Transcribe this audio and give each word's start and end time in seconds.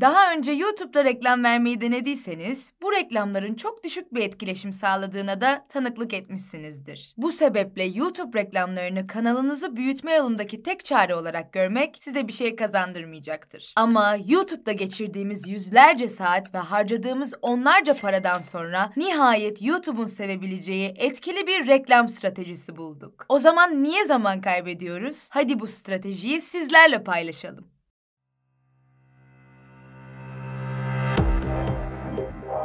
Daha 0.00 0.32
önce 0.32 0.52
YouTube'da 0.52 1.04
reklam 1.04 1.44
vermeyi 1.44 1.80
denediyseniz, 1.80 2.72
bu 2.82 2.92
reklamların 2.92 3.54
çok 3.54 3.84
düşük 3.84 4.14
bir 4.14 4.22
etkileşim 4.22 4.72
sağladığına 4.72 5.40
da 5.40 5.66
tanıklık 5.68 6.14
etmişsinizdir. 6.14 7.14
Bu 7.16 7.32
sebeple 7.32 7.84
YouTube 7.84 8.38
reklamlarını 8.38 9.06
kanalınızı 9.06 9.76
büyütme 9.76 10.14
yolundaki 10.14 10.62
tek 10.62 10.84
çare 10.84 11.14
olarak 11.14 11.52
görmek 11.52 11.96
size 11.98 12.28
bir 12.28 12.32
şey 12.32 12.56
kazandırmayacaktır. 12.56 13.72
Ama 13.76 14.16
YouTube'da 14.26 14.72
geçirdiğimiz 14.72 15.48
yüzlerce 15.48 16.08
saat 16.08 16.54
ve 16.54 16.58
harcadığımız 16.58 17.34
onlarca 17.42 17.94
paradan 17.94 18.38
sonra 18.38 18.92
nihayet 18.96 19.62
YouTube'un 19.62 20.06
sevebileceği 20.06 20.94
etkili 20.96 21.46
bir 21.46 21.66
reklam 21.66 22.08
stratejisi 22.08 22.76
bulduk. 22.76 23.26
O 23.28 23.38
zaman 23.38 23.82
niye 23.82 24.04
zaman 24.04 24.40
kaybediyoruz? 24.40 25.28
Hadi 25.32 25.60
bu 25.60 25.66
stratejiyi 25.66 26.40
sizlerle 26.40 27.04
paylaşalım. 27.04 27.73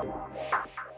Thank 0.02 0.14
you. 0.78 0.89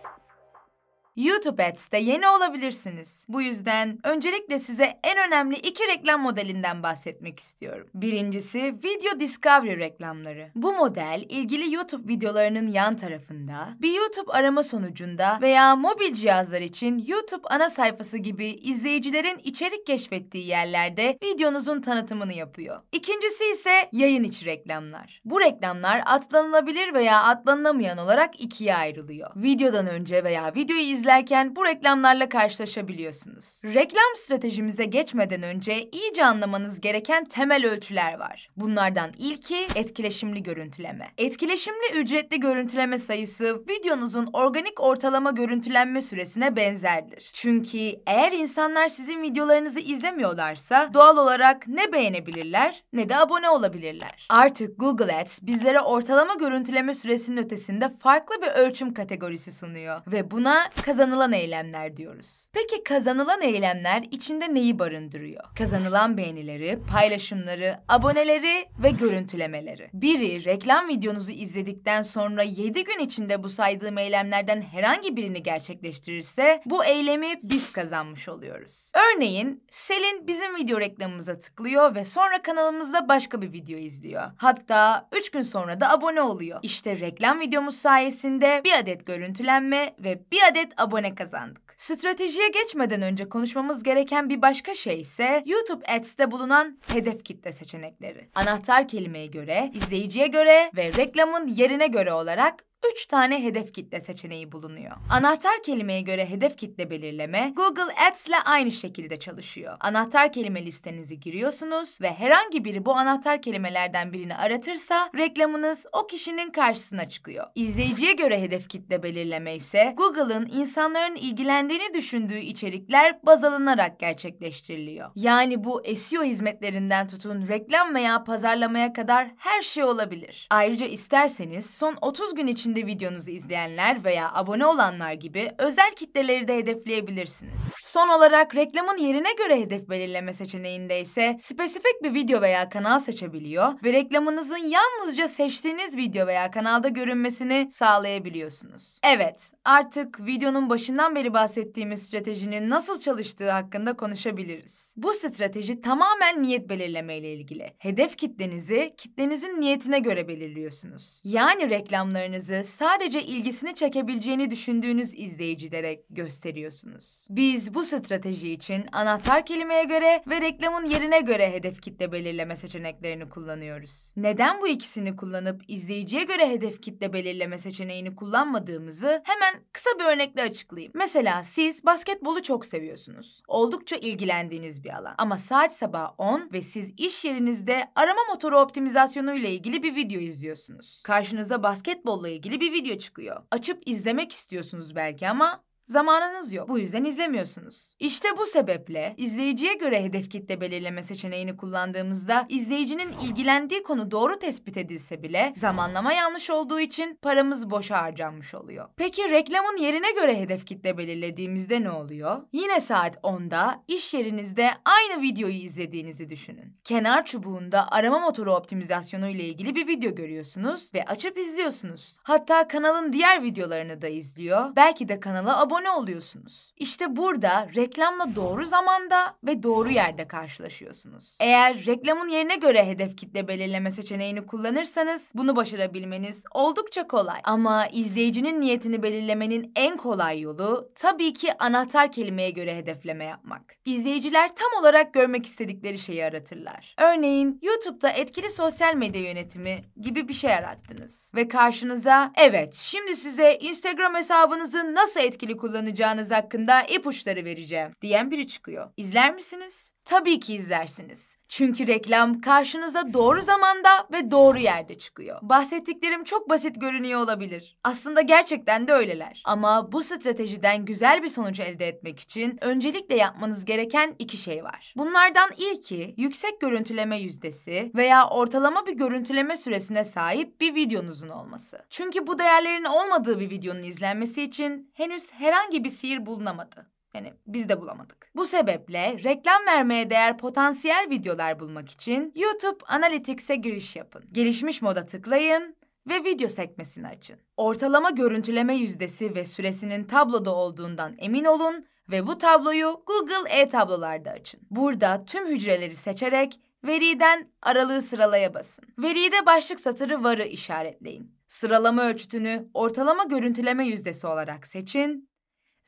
YouTube 1.15 1.65
Ads'te 1.65 1.97
yeni 1.97 2.27
olabilirsiniz. 2.27 3.25
Bu 3.29 3.41
yüzden 3.41 3.99
öncelikle 4.03 4.59
size 4.59 4.99
en 5.03 5.27
önemli 5.27 5.55
iki 5.55 5.87
reklam 5.87 6.21
modelinden 6.21 6.83
bahsetmek 6.83 7.39
istiyorum. 7.39 7.87
Birincisi 7.93 8.75
Video 8.83 9.19
Discovery 9.19 9.77
reklamları. 9.79 10.51
Bu 10.55 10.73
model 10.73 11.25
ilgili 11.29 11.73
YouTube 11.73 12.13
videolarının 12.13 12.67
yan 12.67 12.95
tarafında, 12.95 13.69
bir 13.81 13.93
YouTube 13.93 14.31
arama 14.31 14.63
sonucunda 14.63 15.39
veya 15.41 15.75
mobil 15.75 16.13
cihazlar 16.13 16.61
için 16.61 17.05
YouTube 17.07 17.47
ana 17.47 17.69
sayfası 17.69 18.17
gibi 18.17 18.45
izleyicilerin 18.45 19.39
içerik 19.43 19.85
keşfettiği 19.85 20.47
yerlerde 20.47 21.17
videonuzun 21.23 21.81
tanıtımını 21.81 22.33
yapıyor. 22.33 22.81
İkincisi 22.91 23.43
ise 23.51 23.89
yayın 23.91 24.23
içi 24.23 24.45
reklamlar. 24.45 25.21
Bu 25.25 25.41
reklamlar 25.41 26.01
atlanılabilir 26.05 26.93
veya 26.93 27.23
atlanılamayan 27.23 27.97
olarak 27.97 28.41
ikiye 28.41 28.75
ayrılıyor. 28.75 29.31
Videodan 29.35 29.87
önce 29.87 30.23
veya 30.23 30.55
videoyu 30.55 31.00
izlerken 31.01 31.55
bu 31.55 31.65
reklamlarla 31.65 32.29
karşılaşabiliyorsunuz. 32.29 33.61
Reklam 33.65 34.15
stratejimize 34.15 34.85
geçmeden 34.85 35.43
önce 35.43 35.89
iyice 35.89 36.25
anlamanız 36.25 36.81
gereken 36.81 37.25
temel 37.25 37.65
ölçüler 37.65 38.19
var. 38.19 38.49
Bunlardan 38.57 39.11
ilki 39.17 39.67
etkileşimli 39.75 40.43
görüntüleme. 40.43 41.07
Etkileşimli 41.17 41.91
ücretli 41.95 42.39
görüntüleme 42.39 42.97
sayısı 42.97 43.63
videonuzun 43.69 44.29
organik 44.33 44.79
ortalama 44.79 45.31
görüntülenme 45.31 46.01
süresine 46.01 46.55
benzerdir. 46.55 47.29
Çünkü 47.33 47.77
eğer 48.07 48.31
insanlar 48.31 48.87
sizin 48.87 49.21
videolarınızı 49.21 49.79
izlemiyorlarsa 49.79 50.89
doğal 50.93 51.17
olarak 51.17 51.67
ne 51.67 51.93
beğenebilirler 51.93 52.83
ne 52.93 53.09
de 53.09 53.17
abone 53.17 53.49
olabilirler. 53.49 54.25
Artık 54.29 54.79
Google 54.79 55.15
Ads 55.15 55.39
bizlere 55.41 55.79
ortalama 55.79 56.33
görüntüleme 56.33 56.93
süresinin 56.93 57.37
ötesinde 57.37 57.89
farklı 57.89 58.41
bir 58.41 58.47
ölçüm 58.47 58.93
kategorisi 58.93 59.51
sunuyor 59.51 60.01
ve 60.07 60.31
buna 60.31 60.69
kazanılan 60.91 61.31
eylemler 61.31 61.97
diyoruz. 61.97 62.47
Peki 62.53 62.83
kazanılan 62.83 63.41
eylemler 63.41 64.03
içinde 64.11 64.53
neyi 64.53 64.79
barındırıyor? 64.79 65.43
Kazanılan 65.57 66.17
beğenileri, 66.17 66.79
paylaşımları, 66.91 67.79
aboneleri 67.87 68.65
ve 68.83 68.89
görüntülemeleri. 68.89 69.89
Biri 69.93 70.45
reklam 70.45 70.87
videonuzu 70.87 71.31
izledikten 71.31 72.01
sonra 72.01 72.43
7 72.43 72.83
gün 72.83 72.99
içinde 72.99 73.43
bu 73.43 73.49
saydığım 73.49 73.97
eylemlerden 73.97 74.61
herhangi 74.61 75.15
birini 75.15 75.43
gerçekleştirirse 75.43 76.61
bu 76.65 76.85
eylemi 76.85 77.27
biz 77.43 77.71
kazanmış 77.71 78.29
oluyoruz. 78.29 78.91
Örneğin 78.95 79.63
Selin 79.69 80.27
bizim 80.27 80.55
video 80.55 80.79
reklamımıza 80.79 81.37
tıklıyor 81.37 81.95
ve 81.95 82.03
sonra 82.03 82.41
kanalımızda 82.41 83.09
başka 83.09 83.41
bir 83.41 83.53
video 83.53 83.77
izliyor. 83.77 84.23
Hatta 84.37 85.09
3 85.11 85.29
gün 85.29 85.41
sonra 85.41 85.81
da 85.81 85.89
abone 85.89 86.21
oluyor. 86.21 86.59
İşte 86.63 86.99
reklam 86.99 87.39
videomuz 87.39 87.75
sayesinde 87.75 88.61
bir 88.65 88.73
adet 88.73 89.05
görüntülenme 89.05 89.95
ve 89.99 90.21
bir 90.31 90.41
adet 90.51 90.80
abone 90.81 91.15
kazandık. 91.15 91.73
Stratejiye 91.77 92.47
geçmeden 92.47 93.01
önce 93.01 93.29
konuşmamız 93.29 93.83
gereken 93.83 94.29
bir 94.29 94.41
başka 94.41 94.73
şey 94.73 95.01
ise 95.01 95.43
YouTube 95.45 95.85
Ads'te 95.85 96.31
bulunan 96.31 96.79
hedef 96.87 97.23
kitle 97.23 97.53
seçenekleri. 97.53 98.29
Anahtar 98.35 98.87
kelimeye 98.87 99.27
göre, 99.27 99.71
izleyiciye 99.73 100.27
göre 100.27 100.71
ve 100.75 100.93
reklamın 100.93 101.47
yerine 101.47 101.87
göre 101.87 102.13
olarak 102.13 102.70
üç 102.91 103.05
tane 103.05 103.43
hedef 103.43 103.73
kitle 103.73 104.01
seçeneği 104.01 104.51
bulunuyor. 104.51 104.91
Anahtar 105.09 105.63
kelimeye 105.63 106.01
göre 106.01 106.29
hedef 106.29 106.57
kitle 106.57 106.89
belirleme 106.89 107.53
Google 107.55 107.95
Ads 108.09 108.27
ile 108.27 108.35
aynı 108.45 108.71
şekilde 108.71 109.19
çalışıyor. 109.19 109.77
Anahtar 109.79 110.33
kelime 110.33 110.65
listenizi 110.65 111.19
giriyorsunuz 111.19 112.01
ve 112.01 112.13
herhangi 112.13 112.65
biri 112.65 112.85
bu 112.85 112.95
anahtar 112.95 113.41
kelimelerden 113.41 114.13
birini 114.13 114.35
aratırsa 114.35 115.09
reklamınız 115.17 115.85
o 115.93 116.07
kişinin 116.07 116.51
karşısına 116.51 117.07
çıkıyor. 117.07 117.47
İzleyiciye 117.55 118.13
göre 118.13 118.41
hedef 118.41 118.69
kitle 118.69 119.03
belirleme 119.03 119.55
ise 119.55 119.93
Google'ın 119.97 120.49
insanların 120.53 121.15
ilgilendiğini 121.15 121.93
düşündüğü 121.93 122.39
içerikler 122.39 123.19
baz 123.23 123.43
alınarak 123.43 123.99
gerçekleştiriliyor. 123.99 125.11
Yani 125.15 125.63
bu 125.63 125.83
SEO 125.95 126.23
hizmetlerinden 126.23 127.07
tutun 127.07 127.47
reklam 127.47 127.95
veya 127.95 128.23
pazarlamaya 128.23 128.93
kadar 128.93 129.31
her 129.37 129.61
şey 129.61 129.83
olabilir. 129.83 130.47
Ayrıca 130.49 130.85
isterseniz 130.85 131.69
son 131.69 131.97
30 132.01 132.35
gün 132.35 132.47
için 132.47 132.70
içinde 132.71 132.87
videonuzu 132.87 133.31
izleyenler 133.31 134.03
veya 134.03 134.33
abone 134.33 134.65
olanlar 134.65 135.13
gibi 135.13 135.51
özel 135.57 135.91
kitleleri 135.91 136.47
de 136.47 136.57
hedefleyebilirsiniz. 136.57 137.73
Son 137.83 138.09
olarak 138.09 138.55
reklamın 138.55 138.97
yerine 138.97 139.33
göre 139.33 139.61
hedef 139.61 139.89
belirleme 139.89 140.33
seçeneğinde 140.33 141.01
ise 141.01 141.35
spesifik 141.39 142.03
bir 142.03 142.13
video 142.13 142.41
veya 142.41 142.69
kanal 142.69 142.99
seçebiliyor 142.99 143.73
ve 143.83 143.93
reklamınızın 143.93 144.57
yalnızca 144.57 145.27
seçtiğiniz 145.27 145.97
video 145.97 146.27
veya 146.27 146.51
kanalda 146.51 146.87
görünmesini 146.87 147.67
sağlayabiliyorsunuz. 147.71 148.99
Evet, 149.03 149.51
artık 149.65 150.25
videonun 150.25 150.69
başından 150.69 151.15
beri 151.15 151.33
bahsettiğimiz 151.33 152.07
stratejinin 152.07 152.69
nasıl 152.69 152.99
çalıştığı 152.99 153.51
hakkında 153.51 153.93
konuşabiliriz. 153.93 154.93
Bu 154.97 155.13
strateji 155.13 155.81
tamamen 155.81 156.43
niyet 156.43 156.69
belirleme 156.69 157.17
ile 157.17 157.33
ilgili. 157.33 157.73
Hedef 157.77 158.17
kitlenizi 158.17 158.93
kitlenizin 158.97 159.61
niyetine 159.61 159.99
göre 159.99 160.27
belirliyorsunuz. 160.27 161.21
Yani 161.23 161.69
reklamlarınızı 161.69 162.60
sadece 162.63 163.23
ilgisini 163.23 163.73
çekebileceğini 163.73 164.51
düşündüğünüz 164.51 165.19
izleyicilere 165.19 166.01
gösteriyorsunuz. 166.09 167.27
Biz 167.29 167.73
bu 167.73 167.85
strateji 167.85 168.51
için 168.51 168.85
anahtar 168.91 169.45
kelimeye 169.45 169.83
göre 169.83 170.23
ve 170.27 170.41
reklamın 170.41 170.85
yerine 170.85 171.19
göre 171.19 171.51
hedef 171.51 171.81
kitle 171.81 172.11
belirleme 172.11 172.55
seçeneklerini 172.55 173.29
kullanıyoruz. 173.29 174.11
Neden 174.15 174.61
bu 174.61 174.67
ikisini 174.67 175.15
kullanıp 175.15 175.61
izleyiciye 175.67 176.23
göre 176.23 176.49
hedef 176.49 176.81
kitle 176.81 177.13
belirleme 177.13 177.57
seçeneğini 177.57 178.15
kullanmadığımızı 178.15 179.21
hemen 179.23 179.63
kısa 179.73 179.89
bir 179.99 180.05
örnekle 180.05 180.41
açıklayayım. 180.41 180.93
Mesela 180.95 181.43
siz 181.43 181.85
basketbolu 181.85 182.43
çok 182.43 182.65
seviyorsunuz. 182.65 183.41
Oldukça 183.47 183.95
ilgilendiğiniz 183.95 184.83
bir 184.83 184.89
alan. 184.89 185.15
Ama 185.17 185.37
saat 185.37 185.75
sabah 185.75 186.11
10 186.17 186.49
ve 186.53 186.61
siz 186.61 186.93
iş 186.97 187.25
yerinizde 187.25 187.91
arama 187.95 188.21
motoru 188.29 188.59
optimizasyonu 188.59 189.33
ile 189.35 189.51
ilgili 189.51 189.83
bir 189.83 189.95
video 189.95 190.19
izliyorsunuz. 190.19 191.01
Karşınıza 191.03 191.63
basketbolla 191.63 192.29
ilgili 192.29 192.50
bir 192.59 192.73
video 192.73 192.97
çıkıyor. 192.97 193.43
Açıp 193.51 193.83
izlemek 193.85 194.31
istiyorsunuz 194.31 194.95
belki 194.95 195.29
ama 195.29 195.63
Zamanınız 195.91 196.53
yok. 196.53 196.69
Bu 196.69 196.79
yüzden 196.79 197.03
izlemiyorsunuz. 197.03 197.95
İşte 197.99 198.27
bu 198.37 198.45
sebeple 198.45 199.13
izleyiciye 199.17 199.73
göre 199.73 200.03
hedef 200.03 200.29
kitle 200.29 200.61
belirleme 200.61 201.03
seçeneğini 201.03 201.57
kullandığımızda 201.57 202.45
izleyicinin 202.49 203.13
ilgilendiği 203.23 203.83
konu 203.83 204.11
doğru 204.11 204.39
tespit 204.39 204.77
edilse 204.77 205.23
bile 205.23 205.51
zamanlama 205.55 206.13
yanlış 206.13 206.49
olduğu 206.49 206.79
için 206.79 207.17
paramız 207.21 207.69
boşa 207.69 208.01
harcanmış 208.01 208.55
oluyor. 208.55 208.89
Peki 208.95 209.29
reklamın 209.29 209.77
yerine 209.77 210.11
göre 210.11 210.39
hedef 210.39 210.65
kitle 210.65 210.97
belirlediğimizde 210.97 211.83
ne 211.83 211.91
oluyor? 211.91 212.37
Yine 212.53 212.79
saat 212.79 213.15
10'da 213.15 213.83
iş 213.87 214.13
yerinizde 214.13 214.69
aynı 214.85 215.21
videoyu 215.21 215.55
izlediğinizi 215.55 216.29
düşünün. 216.29 216.77
Kenar 216.83 217.25
çubuğunda 217.25 217.91
arama 217.91 218.19
motoru 218.19 218.53
optimizasyonu 218.53 219.27
ile 219.27 219.43
ilgili 219.43 219.75
bir 219.75 219.87
video 219.87 220.15
görüyorsunuz 220.15 220.93
ve 220.93 221.05
açıp 221.05 221.37
izliyorsunuz. 221.37 222.17
Hatta 222.23 222.67
kanalın 222.67 223.13
diğer 223.13 223.43
videolarını 223.43 224.01
da 224.01 224.07
izliyor. 224.07 224.75
Belki 224.75 225.09
de 225.09 225.19
kanala 225.19 225.61
abone 225.61 225.80
abone 225.81 225.89
oluyorsunuz. 225.89 226.73
İşte 226.77 227.15
burada 227.15 227.69
reklamla 227.75 228.35
doğru 228.35 228.65
zamanda 228.65 229.35
ve 229.43 229.63
doğru 229.63 229.89
yerde 229.89 230.27
karşılaşıyorsunuz. 230.27 231.37
Eğer 231.39 231.85
reklamın 231.85 232.27
yerine 232.27 232.55
göre 232.55 232.85
hedef 232.85 233.17
kitle 233.17 233.47
belirleme 233.47 233.91
seçeneğini 233.91 234.45
kullanırsanız 234.45 235.31
bunu 235.35 235.55
başarabilmeniz 235.55 236.45
oldukça 236.53 237.07
kolay. 237.07 237.39
Ama 237.43 237.87
izleyicinin 237.87 238.61
niyetini 238.61 239.03
belirlemenin 239.03 239.71
en 239.75 239.97
kolay 239.97 240.41
yolu 240.41 240.91
tabii 240.95 241.33
ki 241.33 241.53
anahtar 241.59 242.11
kelimeye 242.11 242.51
göre 242.51 242.75
hedefleme 242.75 243.25
yapmak. 243.25 243.61
İzleyiciler 243.85 244.49
tam 244.55 244.81
olarak 244.81 245.13
görmek 245.13 245.45
istedikleri 245.45 245.99
şeyi 245.99 246.25
aratırlar. 246.25 246.95
Örneğin 246.97 247.59
YouTube'da 247.61 248.09
etkili 248.09 248.49
sosyal 248.49 248.95
medya 248.95 249.21
yönetimi 249.21 249.83
gibi 250.01 250.27
bir 250.27 250.33
şey 250.33 250.53
arattınız 250.53 251.31
ve 251.35 251.47
karşınıza 251.47 252.31
evet 252.37 252.73
şimdi 252.73 253.15
size 253.15 253.57
Instagram 253.61 254.15
hesabınızı 254.15 254.95
nasıl 254.95 255.19
etkili 255.19 255.57
kullanacağınız 255.61 256.31
hakkında 256.31 256.83
ipuçları 256.83 257.45
vereceğim 257.45 257.91
diyen 258.01 258.31
biri 258.31 258.47
çıkıyor. 258.47 258.89
İzler 258.97 259.35
misiniz? 259.35 259.93
Tabii 260.11 260.39
ki 260.39 260.53
izlersiniz. 260.53 261.37
Çünkü 261.47 261.87
reklam 261.87 262.41
karşınıza 262.41 263.13
doğru 263.13 263.41
zamanda 263.41 263.89
ve 264.11 264.31
doğru 264.31 264.57
yerde 264.59 264.97
çıkıyor. 264.97 265.39
Bahsettiklerim 265.41 266.23
çok 266.23 266.49
basit 266.49 266.81
görünüyor 266.81 267.19
olabilir. 267.19 267.77
Aslında 267.83 268.21
gerçekten 268.21 268.87
de 268.87 268.93
öyleler. 268.93 269.41
Ama 269.45 269.91
bu 269.91 270.03
stratejiden 270.03 270.85
güzel 270.85 271.23
bir 271.23 271.29
sonuç 271.29 271.59
elde 271.59 271.87
etmek 271.87 272.19
için 272.19 272.57
öncelikle 272.61 273.15
yapmanız 273.15 273.65
gereken 273.65 274.15
iki 274.19 274.37
şey 274.37 274.63
var. 274.63 274.93
Bunlardan 274.97 275.49
ilki 275.57 276.13
yüksek 276.17 276.61
görüntüleme 276.61 277.19
yüzdesi 277.19 277.91
veya 277.95 278.29
ortalama 278.29 278.85
bir 278.85 278.93
görüntüleme 278.93 279.57
süresine 279.57 280.03
sahip 280.03 280.61
bir 280.61 280.75
videonuzun 280.75 281.29
olması. 281.29 281.85
Çünkü 281.89 282.27
bu 282.27 282.39
değerlerin 282.39 282.85
olmadığı 282.85 283.39
bir 283.39 283.49
videonun 283.49 283.83
izlenmesi 283.83 284.43
için 284.43 284.91
henüz 284.93 285.33
herhangi 285.33 285.83
bir 285.83 285.89
sihir 285.89 286.25
bulunamadı. 286.25 286.91
Yani 287.15 287.33
biz 287.47 287.69
de 287.69 287.81
bulamadık. 287.81 288.31
Bu 288.35 288.45
sebeple 288.45 289.23
reklam 289.23 289.65
vermeye 289.67 290.09
değer 290.09 290.37
potansiyel 290.37 291.07
videolar 291.09 291.59
bulmak 291.59 291.89
için 291.89 292.33
YouTube 292.35 292.85
Analytics'e 292.87 293.55
giriş 293.55 293.95
yapın. 293.95 294.23
Gelişmiş 294.31 294.81
moda 294.81 295.05
tıklayın 295.05 295.75
ve 296.07 296.23
video 296.23 296.49
sekmesini 296.49 297.07
açın. 297.07 297.39
Ortalama 297.57 298.09
görüntüleme 298.09 298.75
yüzdesi 298.75 299.35
ve 299.35 299.45
süresinin 299.45 300.03
tabloda 300.03 300.55
olduğundan 300.55 301.15
emin 301.17 301.45
olun 301.45 301.85
ve 302.11 302.27
bu 302.27 302.37
tabloyu 302.37 303.03
Google 303.05 303.49
e-tablolarda 303.49 304.31
açın. 304.31 304.61
Burada 304.69 305.25
tüm 305.25 305.47
hücreleri 305.47 305.95
seçerek 305.95 306.59
veriden 306.83 307.51
aralığı 307.61 308.01
sıralaya 308.01 308.53
basın. 308.53 308.85
Veride 308.97 309.45
başlık 309.45 309.79
satırı 309.79 310.23
varı 310.23 310.43
işaretleyin. 310.43 311.35
Sıralama 311.47 312.03
ölçütünü 312.03 312.69
ortalama 312.73 313.23
görüntüleme 313.23 313.87
yüzdesi 313.87 314.27
olarak 314.27 314.67
seçin 314.67 315.29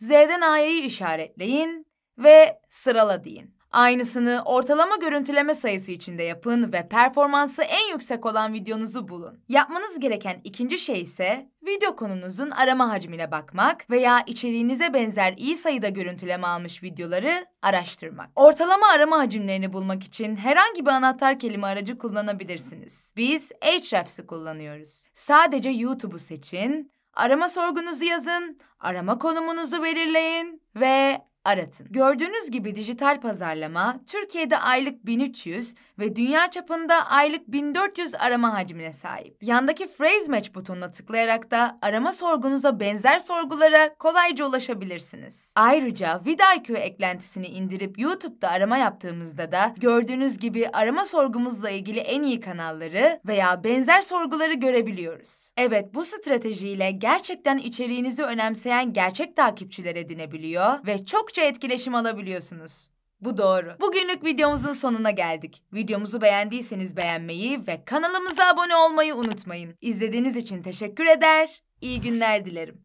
Z'den 0.03 0.41
A'yı 0.41 0.83
işaretleyin 0.83 1.87
ve 2.17 2.59
sırala 2.69 3.23
deyin. 3.23 3.55
Aynısını 3.71 4.41
ortalama 4.45 4.95
görüntüleme 4.95 5.53
sayısı 5.53 5.91
içinde 5.91 6.23
yapın 6.23 6.73
ve 6.73 6.87
performansı 6.87 7.63
en 7.63 7.91
yüksek 7.91 8.25
olan 8.25 8.53
videonuzu 8.53 9.07
bulun. 9.07 9.43
Yapmanız 9.49 9.99
gereken 9.99 10.41
ikinci 10.43 10.77
şey 10.77 11.01
ise 11.01 11.49
video 11.67 11.95
konunuzun 11.95 12.49
arama 12.49 12.89
hacmine 12.89 13.31
bakmak 13.31 13.89
veya 13.89 14.23
içeriğinize 14.27 14.93
benzer 14.93 15.33
iyi 15.37 15.55
sayıda 15.55 15.89
görüntüleme 15.89 16.47
almış 16.47 16.83
videoları 16.83 17.45
araştırmak. 17.61 18.29
Ortalama 18.35 18.87
arama 18.87 19.17
hacimlerini 19.17 19.73
bulmak 19.73 20.03
için 20.03 20.35
herhangi 20.35 20.85
bir 20.85 20.91
anahtar 20.91 21.39
kelime 21.39 21.67
aracı 21.67 21.97
kullanabilirsiniz. 21.97 23.13
Biz 23.17 23.51
Ahrefs'i 23.61 24.27
kullanıyoruz. 24.27 25.07
Sadece 25.13 25.69
YouTube'u 25.69 26.19
seçin, 26.19 26.91
Arama 27.13 27.49
sorgunuzu 27.49 28.05
yazın, 28.05 28.59
arama 28.79 29.17
konumunuzu 29.17 29.83
belirleyin 29.83 30.61
ve 30.75 31.21
aratın. 31.45 31.87
Gördüğünüz 31.89 32.51
gibi 32.51 32.75
dijital 32.75 33.21
pazarlama 33.21 33.99
Türkiye'de 34.07 34.57
aylık 34.57 35.05
1300 35.05 35.75
ve 35.99 36.15
dünya 36.15 36.51
çapında 36.51 37.05
aylık 37.09 37.47
1400 37.47 38.15
arama 38.15 38.53
hacmine 38.53 38.93
sahip. 38.93 39.43
Yandaki 39.43 39.87
Phrase 39.87 40.31
Match 40.31 40.53
butonuna 40.55 40.91
tıklayarak 40.91 41.51
da 41.51 41.77
arama 41.81 42.13
sorgunuza 42.13 42.79
benzer 42.79 43.19
sorgulara 43.19 43.95
kolayca 43.95 44.45
ulaşabilirsiniz. 44.45 45.53
Ayrıca 45.55 46.21
vidIQ 46.25 46.77
eklentisini 46.77 47.47
indirip 47.47 47.99
YouTube'da 47.99 48.49
arama 48.49 48.77
yaptığımızda 48.77 49.51
da 49.51 49.73
gördüğünüz 49.77 50.37
gibi 50.37 50.69
arama 50.73 51.05
sorgumuzla 51.05 51.69
ilgili 51.69 51.99
en 51.99 52.23
iyi 52.23 52.39
kanalları 52.39 53.19
veya 53.27 53.63
benzer 53.63 54.01
sorguları 54.01 54.53
görebiliyoruz. 54.53 55.51
Evet 55.57 55.93
bu 55.93 56.05
stratejiyle 56.05 56.91
gerçekten 56.91 57.57
içeriğinizi 57.57 58.23
önemseyen 58.23 58.93
gerçek 58.93 59.35
takipçiler 59.35 59.95
edinebiliyor 59.95 60.85
ve 60.85 61.05
çokça 61.33 61.47
etkileşim 61.47 61.95
alabiliyorsunuz. 61.95 62.87
Bu 63.21 63.37
doğru. 63.37 63.75
Bugünlük 63.81 64.25
videomuzun 64.25 64.73
sonuna 64.73 65.11
geldik. 65.11 65.63
Videomuzu 65.73 66.21
beğendiyseniz 66.21 66.97
beğenmeyi 66.97 67.67
ve 67.67 67.85
kanalımıza 67.85 68.45
abone 68.47 68.75
olmayı 68.75 69.15
unutmayın. 69.15 69.75
İzlediğiniz 69.81 70.35
için 70.35 70.63
teşekkür 70.63 71.05
eder, 71.05 71.63
iyi 71.81 72.01
günler 72.01 72.45
dilerim. 72.45 72.81